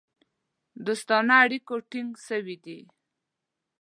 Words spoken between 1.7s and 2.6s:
ټینګ سوي